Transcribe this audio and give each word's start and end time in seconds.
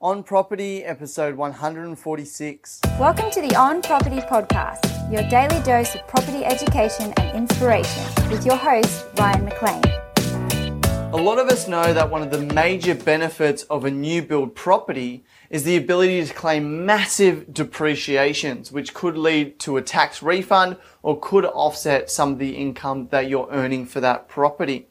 On 0.00 0.22
Property, 0.22 0.84
episode 0.84 1.34
146. 1.34 2.80
Welcome 3.00 3.32
to 3.32 3.40
the 3.40 3.56
On 3.56 3.82
Property 3.82 4.20
Podcast, 4.20 5.12
your 5.12 5.28
daily 5.28 5.60
dose 5.64 5.92
of 5.96 6.06
property 6.06 6.44
education 6.44 7.12
and 7.16 7.36
inspiration, 7.36 8.04
with 8.30 8.46
your 8.46 8.54
host, 8.54 9.06
Ryan 9.18 9.46
McLean. 9.46 9.82
A 11.12 11.16
lot 11.16 11.40
of 11.40 11.48
us 11.48 11.66
know 11.66 11.92
that 11.92 12.08
one 12.08 12.22
of 12.22 12.30
the 12.30 12.38
major 12.54 12.94
benefits 12.94 13.64
of 13.64 13.84
a 13.84 13.90
new 13.90 14.22
build 14.22 14.54
property 14.54 15.24
is 15.50 15.64
the 15.64 15.76
ability 15.76 16.24
to 16.24 16.32
claim 16.32 16.86
massive 16.86 17.52
depreciations, 17.52 18.70
which 18.70 18.94
could 18.94 19.18
lead 19.18 19.58
to 19.58 19.78
a 19.78 19.82
tax 19.82 20.22
refund 20.22 20.76
or 21.02 21.18
could 21.18 21.44
offset 21.44 22.08
some 22.08 22.34
of 22.34 22.38
the 22.38 22.52
income 22.52 23.08
that 23.10 23.28
you're 23.28 23.48
earning 23.50 23.84
for 23.84 24.00
that 24.00 24.28
property. 24.28 24.86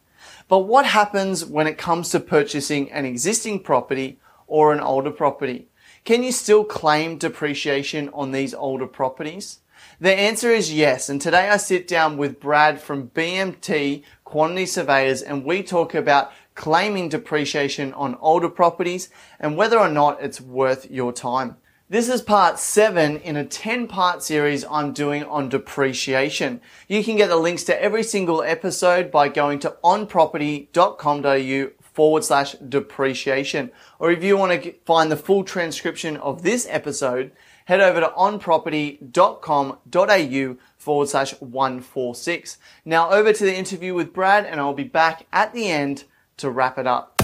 But 0.49 0.59
what 0.59 0.85
happens 0.85 1.45
when 1.45 1.65
it 1.65 1.77
comes 1.77 2.09
to 2.09 2.19
purchasing 2.19 2.91
an 2.91 3.05
existing 3.05 3.63
property 3.63 4.19
or 4.47 4.73
an 4.73 4.79
older 4.79 5.11
property? 5.11 5.67
Can 6.03 6.23
you 6.23 6.31
still 6.31 6.63
claim 6.63 7.17
depreciation 7.17 8.09
on 8.13 8.31
these 8.31 8.53
older 8.53 8.87
properties? 8.87 9.59
The 9.99 10.13
answer 10.13 10.49
is 10.49 10.73
yes. 10.73 11.09
And 11.09 11.21
today 11.21 11.49
I 11.49 11.57
sit 11.57 11.87
down 11.87 12.17
with 12.17 12.39
Brad 12.39 12.81
from 12.81 13.09
BMT 13.09 14.03
Quantity 14.23 14.65
Surveyors 14.65 15.21
and 15.21 15.43
we 15.43 15.63
talk 15.63 15.93
about 15.93 16.31
claiming 16.55 17.09
depreciation 17.09 17.93
on 17.93 18.17
older 18.19 18.49
properties 18.49 19.09
and 19.39 19.57
whether 19.57 19.77
or 19.77 19.89
not 19.89 20.21
it's 20.21 20.41
worth 20.41 20.89
your 20.89 21.13
time. 21.13 21.57
This 21.89 22.09
is 22.09 22.21
part 22.21 22.59
seven 22.59 23.15
in 23.17 23.37
a 23.37 23.45
10 23.45 23.87
part 23.87 24.21
series 24.21 24.65
I'm 24.69 24.91
doing 24.91 25.23
on 25.23 25.47
depreciation. 25.47 26.59
You 26.89 27.01
can 27.01 27.15
get 27.15 27.29
the 27.29 27.37
links 27.37 27.63
to 27.63 27.81
every 27.81 28.03
single 28.03 28.43
episode 28.43 29.09
by 29.09 29.29
going 29.29 29.59
to 29.59 29.77
onproperty.com.au 29.83 31.76
forward 31.97 32.23
slash 32.23 32.53
depreciation. 32.69 33.71
Or 33.97 34.11
if 34.11 34.23
you 34.23 34.37
want 34.37 34.61
to 34.61 34.73
find 34.85 35.11
the 35.11 35.17
full 35.17 35.43
transcription 35.43 36.15
of 36.17 36.43
this 36.43 36.67
episode, 36.69 37.31
head 37.65 37.81
over 37.81 38.01
to 38.01 38.09
onproperty.com.au 38.09 40.57
forward 40.77 41.09
slash 41.09 41.31
146. 41.41 42.59
Now 42.85 43.09
over 43.09 43.33
to 43.33 43.43
the 43.43 43.55
interview 43.55 43.95
with 43.95 44.13
Brad 44.13 44.45
and 44.45 44.59
I'll 44.59 44.75
be 44.75 44.83
back 44.83 45.25
at 45.33 45.53
the 45.53 45.71
end 45.71 46.03
to 46.37 46.51
wrap 46.51 46.77
it 46.77 46.85
up. 46.85 47.19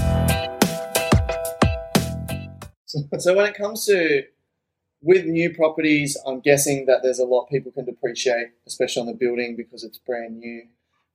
So 3.20 3.36
when 3.36 3.46
it 3.46 3.54
comes 3.54 3.86
to 3.86 4.24
with 5.04 5.26
new 5.26 5.54
properties, 5.54 6.18
I'm 6.26 6.40
guessing 6.40 6.88
that 6.88 7.02
there's 7.04 7.20
a 7.20 7.26
lot 7.26 7.46
people 7.52 7.72
can 7.72 7.86
depreciate, 7.86 8.48
especially 8.66 9.02
on 9.02 9.06
the 9.06 9.14
building 9.14 9.56
because 9.56 9.84
it's 9.84 10.00
brand 10.00 10.40
new. 10.40 10.64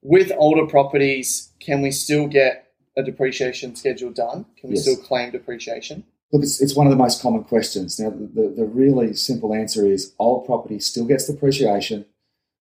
With 0.00 0.30
older 0.38 0.68
properties, 0.68 1.50
can 1.58 1.82
we 1.82 1.90
still 1.90 2.28
get 2.28 2.67
a 2.98 3.02
depreciation 3.02 3.76
schedule 3.76 4.10
done? 4.10 4.44
Can 4.58 4.70
we 4.70 4.74
yes. 4.74 4.82
still 4.82 4.96
claim 4.96 5.30
depreciation? 5.30 6.04
Look, 6.32 6.42
it's, 6.42 6.60
it's 6.60 6.76
one 6.76 6.86
of 6.86 6.90
the 6.90 6.96
most 6.98 7.22
common 7.22 7.44
questions. 7.44 7.98
Now, 7.98 8.10
the, 8.10 8.52
the 8.54 8.66
really 8.66 9.14
simple 9.14 9.54
answer 9.54 9.86
is 9.86 10.12
old 10.18 10.44
property 10.44 10.78
still 10.80 11.06
gets 11.06 11.26
depreciation, 11.26 12.04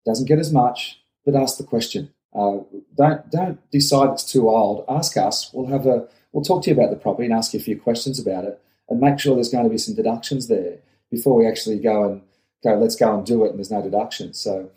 doesn't 0.05 0.27
get 0.27 0.39
as 0.39 0.51
much, 0.51 0.99
but 1.23 1.35
ask 1.35 1.57
the 1.57 1.63
question. 1.63 2.11
Uh, 2.33 2.59
don't 2.97 3.31
don't 3.31 3.71
decide 3.71 4.09
it's 4.09 4.29
too 4.29 4.49
old. 4.49 4.83
Ask 4.89 5.15
us. 5.15 5.51
We'll 5.53 5.67
have 5.67 5.85
a 5.85 6.07
we'll 6.33 6.43
talk 6.43 6.63
to 6.63 6.69
you 6.69 6.75
about 6.75 6.89
the 6.89 6.97
property 6.97 7.25
and 7.25 7.33
ask 7.33 7.53
you 7.53 7.61
a 7.61 7.63
few 7.63 7.79
questions 7.79 8.19
about 8.19 8.43
it, 8.43 8.59
and 8.89 8.99
make 8.99 9.19
sure 9.19 9.35
there's 9.35 9.51
going 9.51 9.63
to 9.63 9.69
be 9.69 9.77
some 9.77 9.95
deductions 9.95 10.47
there 10.47 10.79
before 11.09 11.35
we 11.37 11.47
actually 11.47 11.79
go 11.79 12.03
and 12.03 12.21
go. 12.61 12.75
Let's 12.75 12.97
go 12.97 13.15
and 13.15 13.25
do 13.25 13.45
it, 13.45 13.51
and 13.51 13.57
there's 13.57 13.71
no 13.71 13.81
deductions. 13.81 14.37
So 14.37 14.69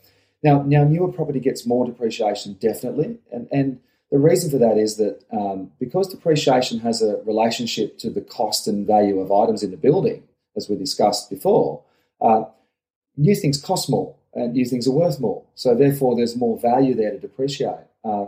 now 0.44 0.62
now 0.62 0.84
newer 0.84 1.10
property 1.10 1.40
gets 1.40 1.66
more 1.66 1.84
depreciation 1.84 2.52
definitely, 2.60 3.18
and 3.32 3.48
and 3.50 3.80
the 4.10 4.18
reason 4.18 4.50
for 4.50 4.58
that 4.58 4.78
is 4.78 4.96
that 4.96 5.22
um, 5.32 5.70
because 5.78 6.08
depreciation 6.08 6.80
has 6.80 7.02
a 7.02 7.16
relationship 7.26 7.98
to 7.98 8.10
the 8.10 8.20
cost 8.20 8.66
and 8.66 8.86
value 8.86 9.20
of 9.20 9.30
items 9.30 9.62
in 9.62 9.70
the 9.70 9.76
building, 9.76 10.22
as 10.56 10.68
we 10.68 10.76
discussed 10.76 11.28
before, 11.28 11.82
uh, 12.20 12.44
new 13.16 13.34
things 13.34 13.60
cost 13.60 13.90
more 13.90 14.14
and 14.34 14.54
new 14.54 14.64
things 14.64 14.86
are 14.86 14.92
worth 14.92 15.20
more. 15.20 15.44
So 15.54 15.74
therefore, 15.74 16.16
there's 16.16 16.36
more 16.36 16.58
value 16.58 16.94
there 16.94 17.10
to 17.10 17.18
depreciate. 17.18 17.86
Uh, 18.04 18.26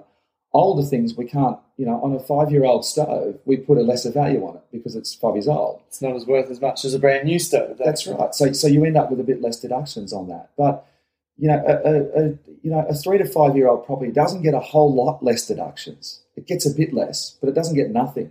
older 0.52 0.86
things 0.86 1.14
we 1.14 1.24
can't, 1.24 1.58
you 1.76 1.86
know, 1.86 2.00
on 2.02 2.12
a 2.12 2.18
five-year-old 2.18 2.84
stove, 2.84 3.38
we 3.44 3.56
put 3.56 3.78
a 3.78 3.82
lesser 3.82 4.10
value 4.10 4.44
on 4.44 4.56
it 4.56 4.64
because 4.72 4.96
it's 4.96 5.14
five 5.14 5.34
years 5.34 5.48
old. 5.48 5.80
It's 5.88 6.02
not 6.02 6.16
as 6.16 6.26
worth 6.26 6.50
as 6.50 6.60
much 6.60 6.84
as 6.84 6.92
a 6.92 6.98
brand 6.98 7.26
new 7.26 7.38
stove. 7.38 7.78
That's, 7.78 8.04
that's 8.04 8.06
right. 8.06 8.34
So 8.34 8.52
so 8.52 8.66
you 8.66 8.84
end 8.84 8.96
up 8.96 9.10
with 9.10 9.20
a 9.20 9.24
bit 9.24 9.40
less 9.40 9.60
deductions 9.60 10.12
on 10.12 10.28
that, 10.28 10.50
but 10.56 10.86
you 11.40 11.48
know, 11.48 11.64
a, 11.66 11.72
a, 11.72 12.22
a, 12.22 12.28
you 12.62 12.70
know, 12.70 12.84
a 12.88 12.94
three 12.94 13.16
to 13.16 13.24
five 13.24 13.56
year 13.56 13.66
old 13.66 13.86
property 13.86 14.12
doesn't 14.12 14.42
get 14.42 14.52
a 14.52 14.60
whole 14.60 14.94
lot 14.94 15.22
less 15.24 15.46
deductions. 15.46 16.20
It 16.36 16.46
gets 16.46 16.66
a 16.66 16.70
bit 16.70 16.92
less, 16.92 17.36
but 17.40 17.48
it 17.48 17.54
doesn't 17.54 17.74
get 17.74 17.90
nothing. 17.90 18.30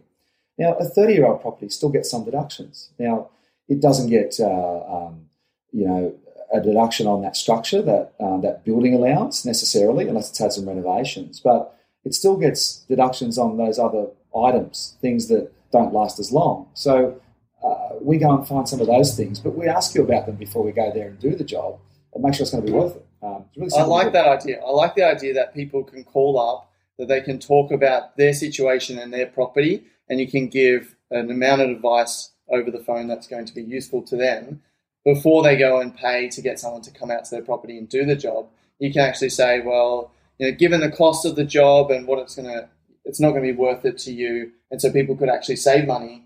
Now, 0.60 0.76
a 0.76 0.86
30 0.86 1.14
year 1.14 1.26
old 1.26 1.42
property 1.42 1.70
still 1.70 1.90
gets 1.90 2.12
some 2.12 2.24
deductions. 2.24 2.92
Now, 3.00 3.30
it 3.68 3.82
doesn't 3.82 4.10
get, 4.10 4.40
uh, 4.40 5.08
um, 5.08 5.26
you 5.72 5.88
know, 5.88 6.16
a 6.54 6.62
deduction 6.62 7.08
on 7.08 7.22
that 7.24 7.36
structure, 7.36 7.82
that 7.82 8.14
um, 8.20 8.42
that 8.42 8.66
building 8.66 8.94
allowance 8.94 9.46
necessarily, 9.46 10.08
unless 10.08 10.30
it's 10.30 10.40
had 10.40 10.52
some 10.52 10.68
renovations. 10.68 11.40
But 11.40 11.76
it 12.06 12.14
still 12.14 12.38
gets 12.38 12.80
deductions 12.88 13.38
on 13.38 13.58
those 13.58 13.80
other 13.80 14.08
items, 14.36 14.98
things 15.02 15.28
that 15.30 15.52
don't 15.72 15.94
last 15.94 16.20
as 16.20 16.32
long. 16.32 16.68
So 16.74 17.20
uh, 17.64 17.96
we 18.02 18.18
go 18.18 18.36
and 18.36 18.48
find 18.48 18.68
some 18.68 18.82
of 18.82 18.88
those 18.88 19.16
things, 19.16 19.40
but 19.40 19.56
we 19.56 19.68
ask 19.68 19.96
you 19.96 20.04
about 20.04 20.26
them 20.26 20.36
before 20.36 20.64
we 20.64 20.72
go 20.72 20.92
there 20.94 21.08
and 21.08 21.20
do 21.20 21.36
the 21.36 21.44
job 21.44 21.80
and 22.14 22.24
make 22.24 22.34
sure 22.34 22.44
it's 22.44 22.52
going 22.52 22.66
to 22.66 22.72
be 22.72 22.78
worth 22.78 22.96
it. 22.96 23.06
Um, 23.22 23.46
really 23.56 23.72
I 23.78 23.84
like 23.84 24.14
that 24.14 24.28
idea. 24.28 24.62
I 24.62 24.72
like 24.72 24.96
the 24.96 25.04
idea 25.04 25.34
that 25.34 25.54
people 25.54 25.84
can 25.84 26.04
call 26.04 26.40
up, 26.40 26.72
that 26.98 27.08
they 27.08 27.22
can 27.22 27.40
talk 27.40 27.72
about 27.72 28.18
their 28.18 28.34
situation 28.34 28.98
and 28.98 29.14
their 29.14 29.28
property, 29.28 29.84
and 30.10 30.20
you 30.20 30.28
can 30.28 30.48
give 30.48 30.96
an 31.12 31.30
amount 31.30 31.62
of 31.62 31.70
advice 31.70 32.32
over 32.50 32.72
the 32.72 32.80
phone 32.80 33.08
that's 33.08 33.28
going 33.28 33.46
to 33.46 33.54
be 33.54 33.62
useful 33.62 34.02
to 34.04 34.16
them 34.16 34.62
before 35.06 35.44
they 35.44 35.56
go 35.56 35.80
and 35.80 35.96
pay 35.96 36.30
to 36.30 36.42
get 36.42 36.60
someone 36.60 36.82
to 36.82 36.92
come 36.92 37.12
out 37.12 37.26
to 37.26 37.32
their 37.32 37.44
property 37.44 37.78
and 37.78 37.90
do 37.90 38.06
the 38.06 38.16
job. 38.16 38.48
You 38.80 38.92
can 38.92 39.02
actually 39.02 39.30
say, 39.30 39.62
well, 39.62 40.12
you 40.38 40.50
know, 40.50 40.58
given 40.58 40.82
the 40.82 40.92
cost 40.92 41.26
of 41.26 41.36
the 41.36 41.44
job 41.44 41.92
and 41.92 42.08
what 42.08 42.20
it's 42.20 42.36
going 42.36 42.48
to, 42.48 42.70
it's 43.06 43.20
not 43.20 43.32
going 43.32 43.44
to 43.44 43.54
be 43.54 43.58
worth 43.58 43.86
it 43.86 43.98
to 44.00 44.14
you. 44.14 44.52
And 44.72 44.82
so 44.82 44.92
people 44.92 45.16
could 45.16 45.30
actually 45.30 45.58
save 45.58 45.88
money 45.88 46.26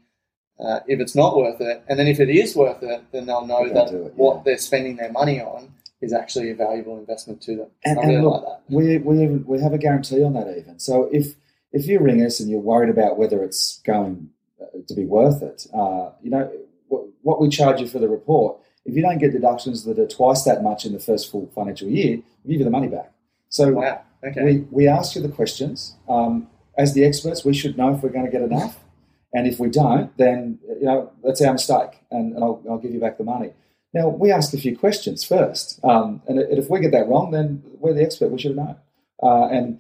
uh, 0.59 0.80
if 0.88 1.00
it's 1.00 1.16
not 1.16 1.36
worth 1.36 1.59
it. 1.62 1.84
And 1.88 2.00
then 2.00 2.08
if 2.08 2.19
it 2.19 2.30
is 2.30 2.56
worth 2.56 2.81
it, 2.84 3.03
then 3.12 3.25
they'll 3.25 3.46
know 3.46 3.68
that 3.68 3.94
it, 3.94 4.03
yeah. 4.03 4.09
what 4.16 4.44
they're 4.44 4.58
spending 4.58 4.96
their 4.96 5.12
money 5.12 5.41
on 5.41 5.74
is 6.02 6.14
actually 6.14 6.52
a 6.52 6.56
valuable 6.56 6.97
investment 6.97 7.41
to 7.41 7.56
them. 7.56 7.68
And, 7.86 7.97
really 7.97 8.16
and 8.16 8.24
look, 8.24 8.44
like 8.44 8.59
we, 8.69 8.97
we, 8.97 9.28
we 9.28 9.62
have 9.62 9.74
a 9.74 9.78
guarantee 9.78 10.24
on 10.24 10.34
that 10.34 10.56
even. 10.58 10.80
So 10.80 11.09
if, 11.12 11.36
if 11.72 11.88
you 11.88 12.00
ring 12.00 12.22
us 12.24 12.40
and 12.40 12.50
you're 12.50 12.59
worried 12.59 12.90
about 12.90 13.18
whether 13.18 13.44
it's 13.44 13.81
going 13.86 14.30
uh, 14.62 14.66
to 14.88 14.94
be 14.94 15.06
worth 15.06 15.41
it, 15.41 15.68
uh, 15.74 16.12
you 16.22 16.30
know, 16.30 16.52
what, 16.88 17.06
what 17.22 17.41
we 17.41 17.50
charge 17.50 17.80
you 17.81 17.88
for 17.88 18.00
the 18.00 18.09
report, 18.09 18.58
if 18.85 18.96
you 18.96 19.02
don't 19.02 19.18
get 19.18 19.31
deductions 19.31 19.85
that 19.85 19.97
are 19.97 20.08
twice 20.08 20.44
that 20.44 20.62
much 20.62 20.85
in 20.85 20.91
the 20.91 21.00
first 21.00 21.31
full 21.31 21.50
financial 21.56 21.88
year, 21.88 22.18
we 22.44 22.52
give 22.52 22.59
you 22.59 22.66
the 22.66 22.70
money 22.70 22.88
back. 22.88 23.12
So 23.50 23.72
wow. 23.72 24.02
okay. 24.24 24.44
we, 24.44 24.58
we 24.72 24.88
ask 24.88 25.16
you 25.16 25.22
the 25.22 25.30
questions. 25.30 25.96
Um, 26.09 26.50
as 26.78 26.94
the 26.94 27.06
experts, 27.06 27.46
we 27.46 27.53
should 27.53 27.78
know 27.78 27.94
if 27.94 28.03
we're 28.03 28.09
going 28.09 28.25
to 28.25 28.31
get 28.31 28.41
enough. 28.41 28.80
And 29.33 29.47
if 29.47 29.59
we 29.59 29.69
don't, 29.69 30.16
then 30.17 30.59
you 30.79 30.85
know 30.85 31.11
that's 31.23 31.41
our 31.41 31.53
mistake, 31.53 32.01
and, 32.11 32.33
and 32.33 32.44
I'll, 32.44 32.61
I'll, 32.69 32.77
give 32.77 32.94
you 32.94 32.99
back 32.99 33.17
the 33.17 33.23
money. 33.23 33.51
Now 33.94 34.09
we 34.09 34.31
ask 34.31 34.53
a 34.53 34.57
few 34.57 34.77
questions 34.77 35.23
first, 35.23 35.79
um, 35.83 36.21
and 36.27 36.39
if 36.39 36.69
we 36.69 36.79
get 36.79 36.91
that 36.91 37.07
wrong, 37.07 37.31
then 37.31 37.63
we're 37.79 37.93
the 37.93 38.03
expert. 38.03 38.29
We 38.29 38.39
should 38.39 38.55
have 38.55 38.66
known. 38.66 38.75
Uh, 39.22 39.47
and 39.47 39.79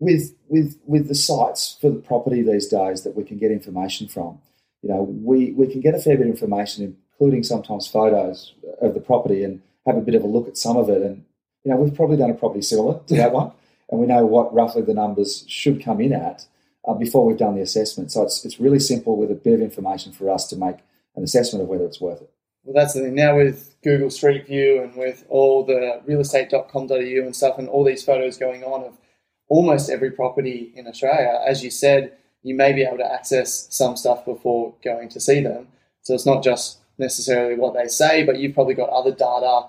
with 0.00 0.34
with 0.48 0.78
with 0.86 1.08
the 1.08 1.14
sites 1.14 1.76
for 1.80 1.90
the 1.90 1.98
property 1.98 2.42
these 2.42 2.68
days 2.68 3.02
that 3.02 3.16
we 3.16 3.24
can 3.24 3.38
get 3.38 3.50
information 3.50 4.06
from, 4.06 4.38
you 4.82 4.88
know, 4.88 5.02
we 5.02 5.52
we 5.52 5.66
can 5.66 5.80
get 5.80 5.94
a 5.94 5.98
fair 5.98 6.16
bit 6.16 6.26
of 6.26 6.32
information, 6.32 6.96
including 7.12 7.42
sometimes 7.42 7.88
photos 7.88 8.54
of 8.80 8.94
the 8.94 9.00
property, 9.00 9.42
and 9.42 9.60
have 9.86 9.96
a 9.96 10.02
bit 10.02 10.14
of 10.14 10.22
a 10.22 10.28
look 10.28 10.46
at 10.46 10.56
some 10.56 10.76
of 10.76 10.88
it. 10.88 11.02
And 11.02 11.24
you 11.64 11.72
know, 11.72 11.76
we've 11.78 11.94
probably 11.94 12.16
done 12.16 12.30
a 12.30 12.34
property 12.34 12.62
similar 12.62 13.00
to 13.06 13.16
that 13.16 13.32
one, 13.32 13.50
and 13.90 14.00
we 14.00 14.06
know 14.06 14.24
what 14.24 14.54
roughly 14.54 14.82
the 14.82 14.94
numbers 14.94 15.44
should 15.48 15.82
come 15.82 16.00
in 16.00 16.12
at 16.12 16.46
uh, 16.86 16.94
before 16.94 17.26
we've 17.26 17.38
done 17.38 17.54
the 17.54 17.62
assessment. 17.62 18.12
So 18.12 18.22
it's, 18.22 18.44
it's 18.44 18.60
really 18.60 18.78
simple 18.78 19.16
with 19.16 19.30
a 19.30 19.34
bit 19.34 19.54
of 19.54 19.60
information 19.60 20.12
for 20.12 20.30
us 20.30 20.46
to 20.48 20.56
make 20.56 20.76
an 21.16 21.22
assessment 21.22 21.62
of 21.62 21.68
whether 21.68 21.84
it's 21.84 22.00
worth 22.00 22.22
it. 22.22 22.30
Well, 22.64 22.74
that's 22.74 22.94
the 22.94 23.00
thing. 23.00 23.14
Now 23.14 23.36
with 23.36 23.76
Google 23.82 24.10
Street 24.10 24.46
View 24.46 24.82
and 24.82 24.96
with 24.96 25.24
all 25.28 25.64
the 25.64 26.00
realestate.com.au 26.08 26.94
and 26.96 27.36
stuff 27.36 27.58
and 27.58 27.68
all 27.68 27.84
these 27.84 28.04
photos 28.04 28.38
going 28.38 28.64
on 28.64 28.84
of 28.84 28.96
almost 29.48 29.90
every 29.90 30.10
property 30.10 30.72
in 30.74 30.86
Australia, 30.86 31.40
as 31.46 31.62
you 31.62 31.70
said, 31.70 32.12
you 32.42 32.54
may 32.54 32.72
be 32.72 32.82
able 32.82 32.98
to 32.98 33.12
access 33.12 33.66
some 33.70 33.96
stuff 33.96 34.24
before 34.24 34.74
going 34.82 35.08
to 35.10 35.20
see 35.20 35.40
them. 35.40 35.68
So 36.02 36.14
it's 36.14 36.26
not 36.26 36.42
just 36.42 36.78
necessarily 36.98 37.56
what 37.56 37.74
they 37.74 37.88
say, 37.88 38.24
but 38.24 38.38
you've 38.38 38.54
probably 38.54 38.74
got 38.74 38.90
other 38.90 39.10
data 39.10 39.66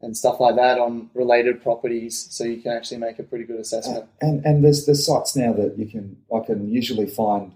and 0.00 0.16
stuff 0.16 0.40
like 0.40 0.56
that 0.56 0.78
on 0.78 1.10
related 1.14 1.62
properties, 1.62 2.28
so 2.30 2.44
you 2.44 2.62
can 2.62 2.72
actually 2.72 2.98
make 2.98 3.18
a 3.18 3.22
pretty 3.22 3.44
good 3.44 3.60
assessment. 3.60 4.04
Uh, 4.04 4.26
and 4.26 4.44
and 4.44 4.64
there's 4.64 4.86
there's 4.86 5.04
sites 5.04 5.36
now 5.36 5.52
that 5.52 5.78
you 5.78 5.86
can 5.86 6.16
I 6.34 6.40
can 6.40 6.68
usually 6.70 7.06
find 7.06 7.52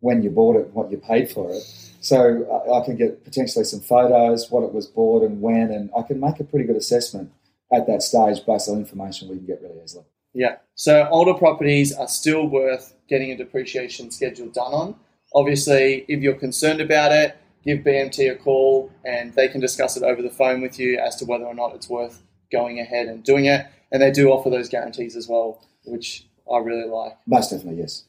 when 0.00 0.22
you 0.22 0.30
bought 0.30 0.56
it, 0.56 0.70
what 0.72 0.90
you 0.90 0.96
paid 0.96 1.30
for 1.30 1.50
it. 1.50 1.62
So 2.00 2.46
uh, 2.50 2.80
I 2.80 2.84
can 2.84 2.96
get 2.96 3.24
potentially 3.24 3.64
some 3.64 3.80
photos, 3.80 4.50
what 4.50 4.62
it 4.64 4.72
was 4.72 4.86
bought 4.86 5.22
and 5.22 5.40
when, 5.40 5.70
and 5.70 5.90
I 5.96 6.02
can 6.02 6.18
make 6.18 6.40
a 6.40 6.44
pretty 6.44 6.64
good 6.64 6.76
assessment 6.76 7.30
at 7.72 7.86
that 7.86 8.02
stage 8.02 8.44
based 8.46 8.68
on 8.68 8.78
information 8.78 9.28
we 9.28 9.36
can 9.36 9.46
get 9.46 9.60
really 9.60 9.82
easily. 9.84 10.04
Yeah. 10.32 10.56
So 10.74 11.06
older 11.10 11.34
properties 11.34 11.92
are 11.92 12.08
still 12.08 12.46
worth 12.46 12.94
getting 13.08 13.32
a 13.32 13.36
depreciation 13.36 14.10
schedule 14.10 14.48
done 14.48 14.72
on. 14.72 14.94
Obviously, 15.34 16.04
if 16.08 16.20
you're 16.20 16.34
concerned 16.34 16.80
about 16.80 17.12
it, 17.12 17.36
give 17.64 17.80
BMT 17.80 18.30
a 18.30 18.36
call 18.36 18.90
and 19.04 19.34
they 19.34 19.48
can 19.48 19.60
discuss 19.60 19.96
it 19.96 20.02
over 20.02 20.22
the 20.22 20.30
phone 20.30 20.60
with 20.60 20.78
you 20.78 20.98
as 20.98 21.16
to 21.16 21.24
whether 21.24 21.44
or 21.44 21.54
not 21.54 21.74
it's 21.74 21.88
worth 21.88 22.22
going 22.50 22.80
ahead 22.80 23.06
and 23.06 23.22
doing 23.22 23.46
it. 23.46 23.66
And 23.92 24.00
they 24.00 24.10
do 24.10 24.30
offer 24.30 24.50
those 24.50 24.68
guarantees 24.68 25.16
as 25.16 25.28
well, 25.28 25.64
which 25.84 26.26
I 26.50 26.58
really 26.58 26.88
like. 26.88 27.16
Most 27.26 27.50
definitely, 27.50 27.80
yes. 27.80 28.04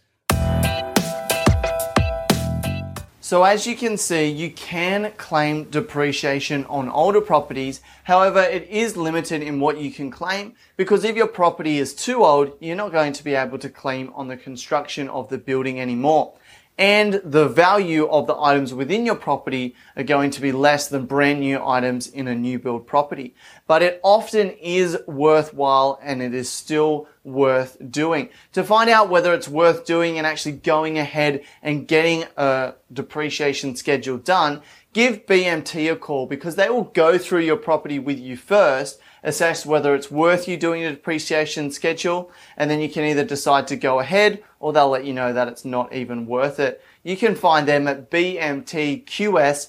So 3.19 3.43
as 3.45 3.65
you 3.65 3.77
can 3.77 3.95
see, 3.95 4.27
you 4.27 4.51
can 4.51 5.13
claim 5.15 5.63
depreciation 5.65 6.65
on 6.65 6.89
older 6.89 7.21
properties. 7.21 7.79
However, 8.03 8.41
it 8.41 8.67
is 8.67 8.97
limited 8.97 9.41
in 9.41 9.61
what 9.61 9.79
you 9.79 9.89
can 9.89 10.11
claim 10.11 10.55
because 10.75 11.05
if 11.05 11.15
your 11.15 11.27
property 11.27 11.77
is 11.77 11.95
too 11.95 12.25
old, 12.25 12.57
you're 12.59 12.75
not 12.75 12.91
going 12.91 13.13
to 13.13 13.23
be 13.23 13.33
able 13.35 13.57
to 13.59 13.69
claim 13.69 14.11
on 14.15 14.27
the 14.27 14.35
construction 14.35 15.07
of 15.07 15.29
the 15.29 15.37
building 15.37 15.79
anymore 15.79 16.33
and 16.77 17.21
the 17.23 17.47
value 17.47 18.07
of 18.07 18.27
the 18.27 18.35
items 18.35 18.73
within 18.73 19.05
your 19.05 19.15
property 19.15 19.75
are 19.95 20.03
going 20.03 20.31
to 20.31 20.41
be 20.41 20.51
less 20.51 20.87
than 20.87 21.05
brand 21.05 21.39
new 21.39 21.63
items 21.63 22.07
in 22.07 22.27
a 22.27 22.35
new 22.35 22.57
build 22.57 22.87
property. 22.87 23.35
But 23.67 23.83
it 23.83 23.99
often 24.03 24.51
is 24.51 24.97
worthwhile 25.05 25.99
and 26.01 26.21
it 26.21 26.33
is 26.33 26.49
still 26.49 27.07
worth 27.23 27.77
doing. 27.91 28.29
To 28.53 28.63
find 28.63 28.89
out 28.89 29.09
whether 29.09 29.33
it's 29.33 29.47
worth 29.47 29.85
doing 29.85 30.17
and 30.17 30.25
actually 30.25 30.53
going 30.53 30.97
ahead 30.97 31.43
and 31.61 31.87
getting 31.87 32.25
a 32.35 32.73
depreciation 32.91 33.75
schedule 33.75 34.17
done, 34.17 34.61
give 34.93 35.25
BMT 35.25 35.91
a 35.91 35.95
call 35.95 36.25
because 36.25 36.55
they 36.55 36.69
will 36.69 36.85
go 36.85 37.17
through 37.17 37.41
your 37.41 37.57
property 37.57 37.99
with 37.99 38.19
you 38.19 38.37
first 38.37 38.99
assess 39.23 39.65
whether 39.65 39.95
it's 39.95 40.11
worth 40.11 40.47
you 40.47 40.57
doing 40.57 40.83
a 40.83 40.91
depreciation 40.91 41.71
schedule, 41.71 42.31
and 42.57 42.69
then 42.69 42.79
you 42.79 42.89
can 42.89 43.03
either 43.03 43.23
decide 43.23 43.67
to 43.67 43.75
go 43.75 43.99
ahead 43.99 44.43
or 44.59 44.73
they'll 44.73 44.89
let 44.89 45.05
you 45.05 45.13
know 45.13 45.33
that 45.33 45.47
it's 45.47 45.65
not 45.65 45.93
even 45.93 46.25
worth 46.25 46.59
it. 46.59 46.81
You 47.03 47.17
can 47.17 47.35
find 47.35 47.67
them 47.67 47.87
at 47.87 48.11
bmtqs.com.au. 48.11 49.67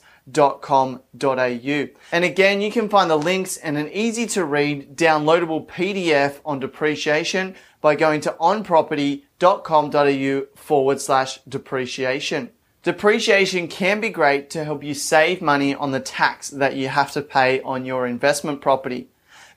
And 2.13 2.25
again, 2.25 2.61
you 2.61 2.71
can 2.71 2.89
find 2.89 3.11
the 3.11 3.17
links 3.17 3.57
and 3.57 3.77
an 3.77 3.91
easy 3.91 4.27
to 4.27 4.45
read 4.45 4.97
downloadable 4.97 5.67
PDF 5.67 6.39
on 6.45 6.61
depreciation 6.61 7.57
by 7.81 7.97
going 7.97 8.21
to 8.23 8.31
onproperty.com.au 8.41 10.47
forward 10.55 11.01
slash 11.01 11.41
depreciation. 11.49 12.51
Depreciation 12.83 13.69
can 13.69 14.01
be 14.01 14.09
great 14.09 14.51
to 14.51 14.65
help 14.65 14.83
you 14.83 14.93
save 14.93 15.41
money 15.41 15.73
on 15.73 15.93
the 15.93 16.01
tax 16.01 16.51
that 16.51 16.75
you 16.75 16.89
have 16.89 17.13
to 17.13 17.23
pay 17.23 17.63
on 17.63 17.85
your 17.85 18.09
investment 18.09 18.61
property. 18.61 19.07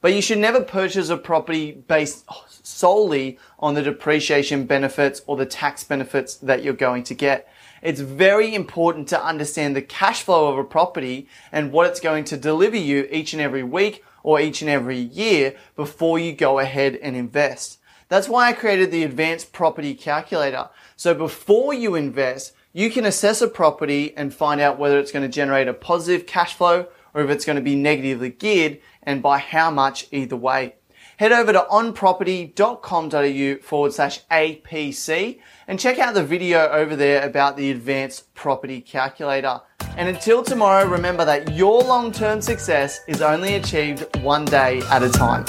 But 0.01 0.13
you 0.13 0.21
should 0.21 0.37
never 0.37 0.61
purchase 0.61 1.09
a 1.09 1.17
property 1.17 1.71
based 1.71 2.25
solely 2.65 3.39
on 3.59 3.73
the 3.73 3.81
depreciation 3.81 4.65
benefits 4.65 5.21
or 5.27 5.37
the 5.37 5.45
tax 5.45 5.83
benefits 5.83 6.35
that 6.35 6.63
you're 6.63 6.73
going 6.73 7.03
to 7.03 7.13
get. 7.13 7.47
It's 7.81 8.01
very 8.01 8.55
important 8.55 9.07
to 9.09 9.23
understand 9.23 9.75
the 9.75 9.81
cash 9.81 10.23
flow 10.23 10.47
of 10.47 10.57
a 10.57 10.63
property 10.63 11.27
and 11.51 11.71
what 11.71 11.87
it's 11.87 11.99
going 11.99 12.23
to 12.25 12.37
deliver 12.37 12.77
you 12.77 13.07
each 13.11 13.33
and 13.33 13.41
every 13.41 13.63
week 13.63 14.03
or 14.23 14.39
each 14.39 14.61
and 14.61 14.69
every 14.69 14.97
year 14.97 15.55
before 15.75 16.17
you 16.17 16.33
go 16.33 16.59
ahead 16.59 16.95
and 16.95 17.15
invest. 17.15 17.79
That's 18.07 18.29
why 18.29 18.47
I 18.47 18.53
created 18.53 18.91
the 18.91 19.03
advanced 19.03 19.51
property 19.51 19.93
calculator. 19.93 20.69
So 20.95 21.13
before 21.13 21.73
you 21.73 21.95
invest, 21.95 22.53
you 22.73 22.89
can 22.89 23.05
assess 23.05 23.41
a 23.41 23.47
property 23.47 24.15
and 24.17 24.33
find 24.33 24.59
out 24.59 24.77
whether 24.77 24.99
it's 24.99 25.11
going 25.11 25.23
to 25.23 25.33
generate 25.33 25.67
a 25.67 25.73
positive 25.73 26.27
cash 26.27 26.53
flow 26.53 26.87
or 27.15 27.23
if 27.23 27.31
it's 27.31 27.45
going 27.45 27.55
to 27.55 27.61
be 27.61 27.75
negatively 27.75 28.29
geared 28.29 28.79
and 29.01 29.23
by 29.23 29.39
how 29.39 29.71
much 29.71 30.07
either 30.11 30.35
way. 30.35 30.75
Head 31.17 31.31
over 31.31 31.53
to 31.53 31.65
onproperty.com.au 31.71 33.63
forward 33.63 33.93
slash 33.93 34.25
APC 34.25 35.39
and 35.67 35.79
check 35.79 35.97
out 35.97 36.13
the 36.13 36.23
video 36.23 36.67
over 36.67 36.97
there 36.97 37.25
about 37.25 37.55
the 37.55 37.71
advanced 37.71 38.33
property 38.33 38.81
calculator. 38.81 39.61
And 39.97 40.09
until 40.09 40.43
tomorrow, 40.43 40.85
remember 40.85 41.23
that 41.23 41.53
your 41.53 41.81
long-term 41.81 42.41
success 42.41 42.99
is 43.07 43.21
only 43.21 43.55
achieved 43.55 44.05
one 44.17 44.43
day 44.43 44.81
at 44.91 45.03
a 45.03 45.09
time. 45.09 45.45